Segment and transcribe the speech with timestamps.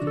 [0.00, 0.06] 各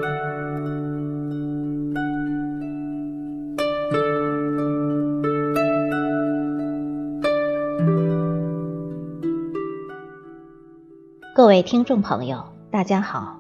[11.47, 13.39] 位听众朋友，大家好，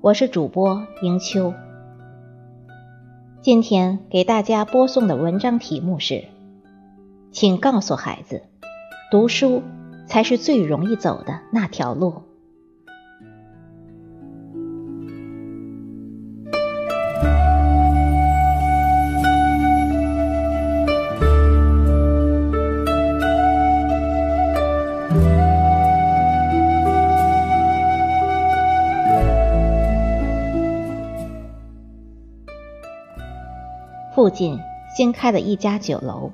[0.00, 1.52] 我是主播迎秋。
[3.42, 6.26] 今天给大家播送的文章题目是：
[7.32, 8.44] 请告诉孩子，
[9.10, 9.64] 读书
[10.06, 12.22] 才是最容易走的那条路。
[34.24, 34.58] 附近
[34.96, 36.32] 新开了一家酒楼，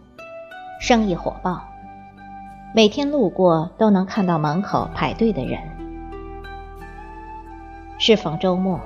[0.80, 1.60] 生意火爆，
[2.72, 5.60] 每天路过都能看到门口排队的人。
[7.98, 8.78] 适逢周末，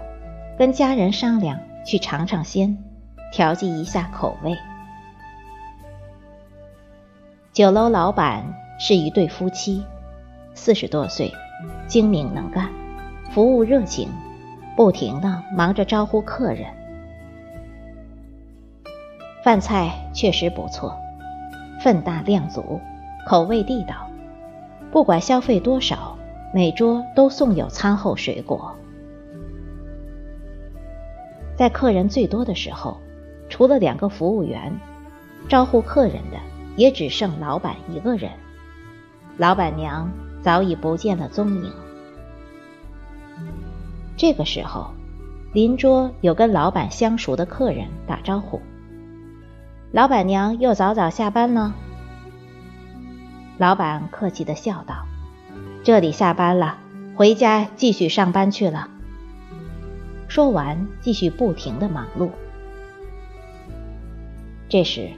[0.59, 2.79] 跟家人商量去尝尝鲜，
[3.31, 4.57] 调剂一下口味。
[7.53, 9.85] 酒楼老板是一对夫妻，
[10.55, 11.31] 四十多岁，
[11.87, 12.71] 精明能干，
[13.33, 14.09] 服务热情，
[14.75, 16.84] 不停的忙着招呼客人。
[19.45, 20.99] 饭菜确实不错，
[21.79, 22.81] 分大量足，
[23.27, 24.09] 口味地道。
[24.91, 26.17] 不管消费多少，
[26.55, 28.75] 每桌都送有餐后水果。
[31.59, 32.97] 在客人最多的时候，
[33.51, 34.75] 除了两个服务员，
[35.47, 36.39] 招呼客人的
[36.77, 38.31] 也只剩老板一个人。
[39.37, 41.71] 老板娘早已不见了踪影。
[44.17, 44.87] 这个时候，
[45.53, 48.59] 邻桌有跟老板相熟的客人打招呼。
[49.95, 51.73] 老板娘又早早下班了。
[53.59, 55.07] 老板客气的笑道
[55.87, 56.79] ：“这里下班了，
[57.15, 58.89] 回家继续上班去了。”
[60.27, 62.31] 说完，继续不停的忙碌。
[64.69, 65.11] 这时，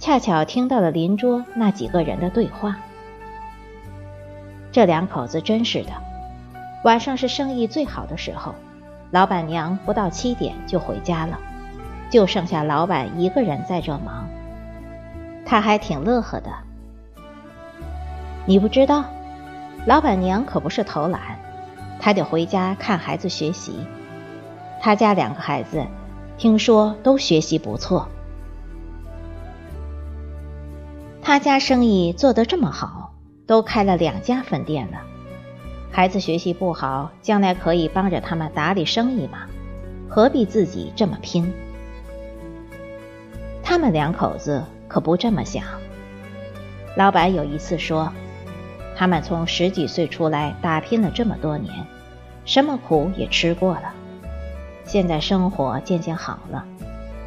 [0.00, 2.78] 恰巧听到了邻桌那几个人的对话。
[4.72, 5.92] 这两口子真是的，
[6.82, 8.56] 晚上是生意最好的时候，
[9.12, 11.38] 老板娘不到七点就回家了。
[12.12, 14.28] 就剩下老板一个人在这忙，
[15.46, 16.50] 他还挺乐呵的。
[18.44, 19.06] 你不知道，
[19.86, 21.22] 老板娘可不是偷懒，
[21.98, 23.86] 她得回家看孩子学习。
[24.78, 25.86] 他家两个孩子，
[26.36, 28.06] 听说都学习不错。
[31.22, 33.14] 他家生意做得这么好，
[33.46, 34.98] 都开了两家分店了。
[35.90, 39.46] 孩子学习不好，将来可以帮着他们打理生意嘛，
[40.10, 41.50] 何必自己这么拼？
[43.72, 45.64] 他们两口子可不这么想。
[46.94, 48.12] 老板有一次说，
[48.94, 51.86] 他们从十几岁出来打拼了这么多年，
[52.44, 53.94] 什么苦也吃过了，
[54.84, 56.66] 现在生活渐渐好了，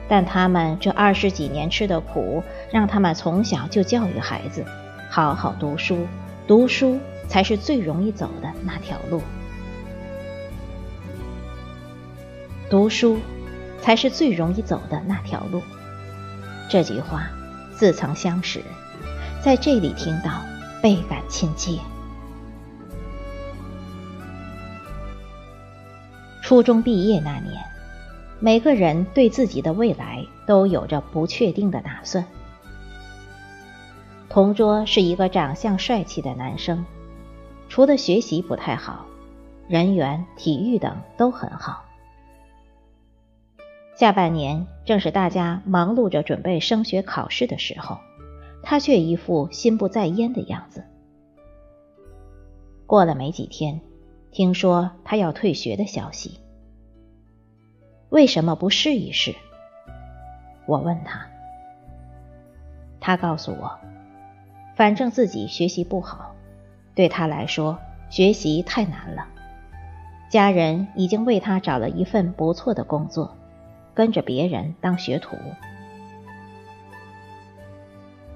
[0.07, 4.63] 但他们这二十几年吃的苦，让他们从小就教育孩子，
[5.09, 6.05] 好好读书，
[6.45, 9.23] 读书才是最容易走的那条路，
[12.69, 13.17] 读书
[13.81, 15.59] 才是最容易走的那条路。
[16.69, 17.27] 这句话
[17.75, 18.61] 似曾相识，
[19.41, 20.41] 在这里听到，
[20.81, 21.79] 倍感亲切。
[26.41, 27.63] 初中毕业那年，
[28.39, 32.25] 每个人对自己的未来都有着不确定的打算。
[34.27, 36.85] 同桌是一个长相帅气的男生，
[37.69, 39.05] 除了学习不太好，
[39.67, 41.84] 人缘、体育等都很好。
[43.95, 47.97] 下半年正是大家忙碌着准备升学考试的时候，
[48.61, 50.83] 他却一副心不在焉的样子。
[52.85, 53.79] 过了没几天，
[54.31, 56.41] 听说他要退学的消息。
[58.09, 59.33] 为什么不试一试？
[60.65, 61.25] 我问他，
[62.99, 63.79] 他告诉我，
[64.75, 66.35] 反正自己学习不好，
[66.93, 67.79] 对他来说
[68.09, 69.25] 学习太难了，
[70.29, 73.33] 家人已经为他找了一份不错的工作。
[73.95, 75.37] 跟着别人当学徒，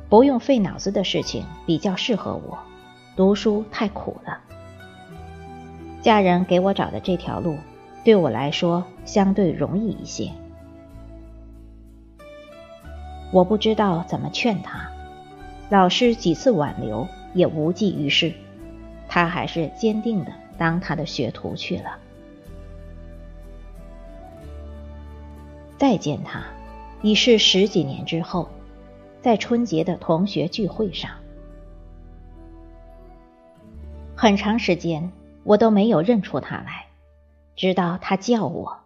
[0.07, 2.57] 不用费脑子的事情比较适合我。
[3.17, 4.39] 读书太苦了，
[6.01, 7.57] 家人给我找的这条路，
[8.05, 10.31] 对我来说相对容易一些。
[13.33, 14.89] 我不知道怎么劝他，
[15.69, 18.33] 老师几次挽留也无济于事，
[19.09, 21.97] 他还是坚定的当他的学徒去了。
[25.79, 26.43] 再见他，
[27.01, 28.49] 已是十几年之后，
[29.21, 31.09] 在春节的同学聚会上。
[34.13, 35.13] 很长时间，
[35.45, 36.87] 我都没有认出他来，
[37.55, 38.79] 直到他叫我。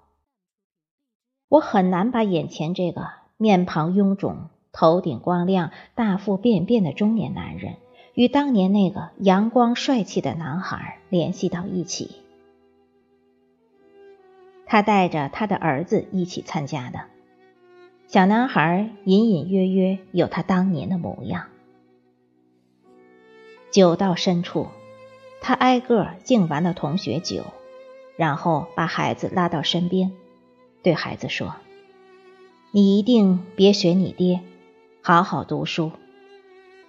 [1.50, 7.78] 我很难把眼前这个面庞臃肿、头顶光亮、大腹便便的中年男人，
[8.13, 12.23] 与当年那个阳光帅气的男孩联系到一起。
[14.74, 17.02] 他带着他的儿子一起参加的，
[18.08, 21.46] 小男孩隐隐约约有他当年的模样。
[23.70, 24.70] 酒到深处，
[25.42, 27.44] 他挨个敬完了同学酒，
[28.18, 30.12] 然后把孩子拉到身边。
[30.81, 31.54] 对孩子说
[32.74, 34.42] ：“你一定别学你爹，
[35.04, 35.92] 好好读书。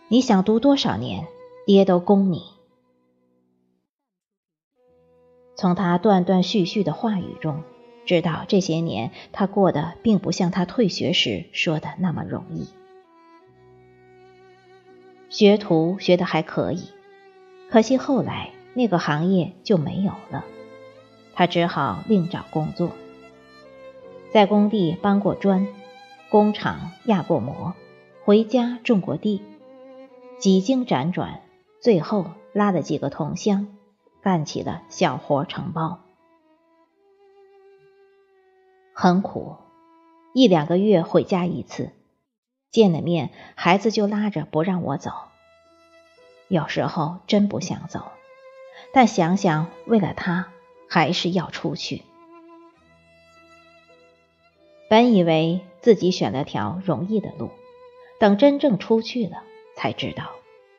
[0.09, 1.27] 你想读多少年，
[1.67, 2.45] 爹都供你。”
[5.55, 7.63] 从他断断续续的话语中，
[8.07, 12.69] 知道这些年他过得并不像他退学时说的那么容易。
[15.31, 16.89] 学徒学的还可以，
[17.71, 20.45] 可惜后来那个行业就没有了，
[21.35, 22.91] 他只好另找工作。
[24.31, 25.67] 在工地搬过砖，
[26.29, 27.75] 工厂压过模，
[28.25, 29.43] 回家种过地，
[30.39, 31.41] 几经辗转，
[31.81, 33.67] 最后拉了几个同乡，
[34.23, 36.04] 干起了小活承包，
[38.97, 39.57] 很苦，
[40.35, 41.91] 一两个月回家一次，
[42.71, 45.11] 见了面，孩子就拉着不让我走，
[46.47, 48.13] 有时候真不想走，
[48.93, 50.47] 但想想为了他，
[50.89, 52.05] 还是要出去。
[54.89, 57.51] 本以为自己选了条容易的路，
[58.21, 59.43] 等真正出去了，
[59.75, 60.31] 才知道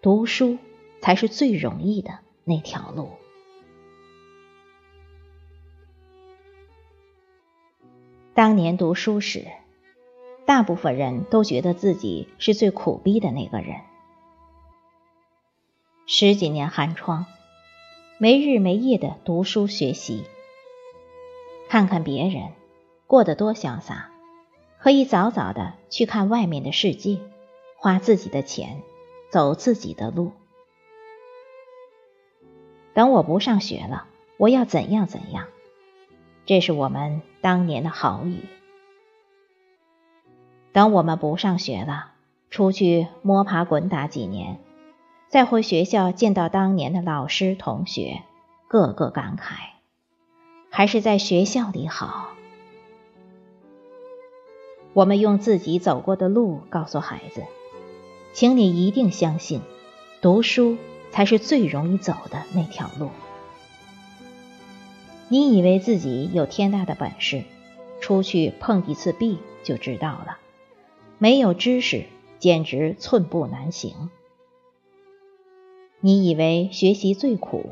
[0.01, 0.57] 读书
[1.01, 3.09] 才是最容易的那条路。
[8.36, 9.48] 当年读书时，
[10.46, 13.80] 大部分人都觉得自己是最苦逼的那个人。
[16.06, 17.26] 十几年寒窗，
[18.18, 20.26] 没日没夜的读书学习，
[21.70, 22.52] 看看别人。
[23.08, 24.12] 过得多潇洒，
[24.80, 27.20] 可以早早的去看外面的世界，
[27.78, 28.82] 花自己的钱，
[29.30, 30.34] 走自己的路。
[32.94, 35.48] 等我不上学了，我要怎样怎样？
[36.46, 38.39] 这是我们当年的豪语。
[40.74, 42.13] 等我们不上学了，
[42.50, 44.57] 出去摸爬滚打几年，
[45.30, 48.24] 再回学校见到当年的老师同学，
[48.68, 49.57] 个个感慨，
[50.71, 52.30] 还是在学校里好。
[54.94, 57.44] 我们用自己走过的路告诉孩子，
[58.33, 59.62] 请你一定相信，
[60.19, 60.77] 读书
[61.12, 63.12] 才是最容易走的那条路。
[65.27, 67.44] 你以为自己有天大的本事，
[68.00, 70.38] 出去碰一次壁就知道了，
[71.18, 72.06] 没有知识
[72.38, 74.12] 简直寸步难行。
[76.00, 77.72] 你以为学习最苦，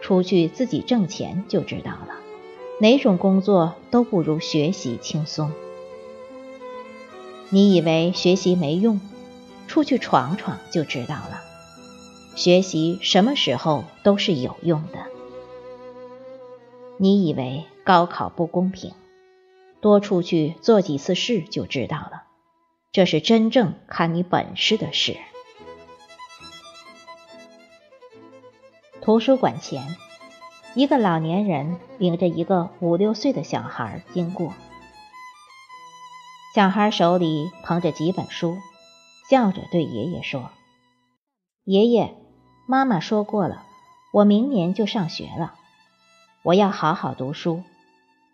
[0.00, 2.16] 出去自己挣钱就知道了，
[2.80, 5.52] 哪种工作都不如学习轻松。
[7.50, 9.00] 你以为学习没用，
[9.68, 11.42] 出去闯闯就知道了。
[12.36, 15.19] 学习什么时候都是有用的。
[17.02, 18.92] 你以为高考不公平，
[19.80, 22.24] 多出去做几次事就知道了。
[22.92, 25.16] 这是真正看你本事的事。
[29.00, 29.96] 图书馆前，
[30.74, 34.52] 一个老年人领着一个五六岁的小孩经过。
[36.54, 38.58] 小孩手里捧着几本书，
[39.30, 40.50] 笑着对爷爷说
[41.64, 42.14] ：“爷爷，
[42.68, 43.64] 妈妈说过了，
[44.12, 45.54] 我明年就上学了。
[46.42, 47.62] 我要好好读书，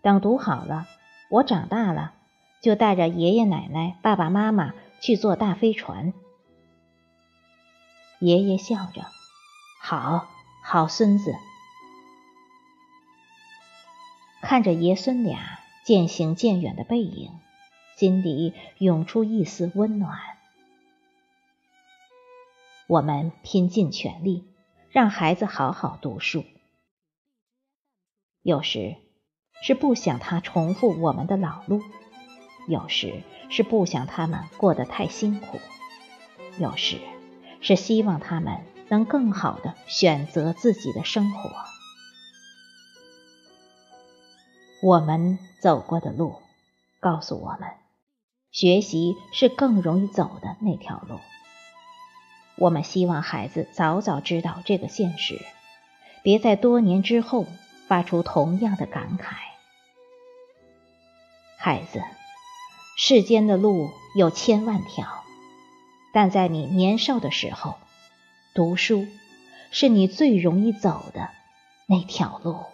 [0.03, 0.87] 等读好了，
[1.31, 2.15] 我长大了，
[2.61, 6.13] 就带着爷爷奶奶、爸爸妈妈去坐大飞船。”
[8.21, 9.07] 爷爷笑着
[9.83, 10.29] ：“好
[10.63, 11.35] 好孙子。”
[14.43, 17.33] 看着爷孙俩渐行渐远的背影。
[17.97, 20.19] 心里涌出一丝温暖。
[22.87, 24.45] 我们拼尽全力，
[24.91, 26.45] 让孩子好好读书。
[28.47, 28.95] 有时
[29.61, 31.83] 是不想他重复我们的老路，
[32.69, 35.59] 有时是不想他们过得太辛苦，
[36.57, 36.99] 有时
[37.61, 41.50] 是希望他们能更好的选择自己的生活。
[44.81, 46.37] 我们走过的路，
[47.00, 47.69] 告诉我们。
[48.53, 51.19] 学习是更容易走的那条路。
[52.59, 55.41] 我们希望孩子早早知道这个现实，
[56.23, 57.45] 别在多年之后
[57.88, 59.35] 发出同样的感慨。
[61.59, 62.02] 孩子，
[62.97, 65.25] 世间的路有千万条，
[66.12, 67.75] 但在你年少的时候，
[68.55, 69.07] 读书
[69.71, 71.31] 是你最容易走的
[71.87, 72.64] 那条路。